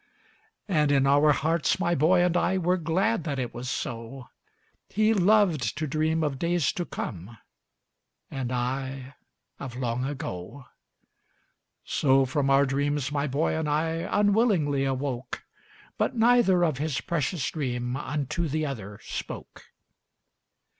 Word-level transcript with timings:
And 0.67 0.91
in 0.91 1.05
our 1.05 1.31
hearts 1.31 1.79
my 1.79 1.93
boy 1.93 2.23
and 2.25 2.35
I 2.35 2.57
Were 2.57 2.77
glad 2.77 3.23
that 3.25 3.37
it 3.37 3.53
was 3.53 3.69
so; 3.69 4.29
He 4.89 5.13
loved 5.13 5.77
to 5.77 5.85
dream 5.85 6.23
of 6.23 6.39
days 6.39 6.71
to 6.73 6.85
come, 6.85 7.37
And 8.31 8.51
I 8.51 9.13
of 9.59 9.75
long 9.75 10.03
ago. 10.03 10.65
So 11.85 12.25
from 12.25 12.49
our 12.49 12.65
dreams 12.65 13.11
my 13.11 13.27
boy 13.27 13.55
and 13.55 13.69
I 13.69 13.97
Unwillingly 14.09 14.85
awoke, 14.85 15.43
But 15.99 16.15
neither 16.15 16.63
of 16.65 16.79
his 16.79 16.99
precious 16.99 17.51
dream 17.51 17.95
Unto 17.95 18.47
the 18.47 18.65
other 18.65 18.99
spoke. 19.03 19.65